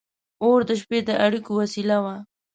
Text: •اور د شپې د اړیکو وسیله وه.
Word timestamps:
•اور 0.43 0.59
د 0.69 0.71
شپې 0.81 0.99
د 1.07 1.09
اړیکو 1.25 1.51
وسیله 1.59 1.97
وه. 2.03 2.15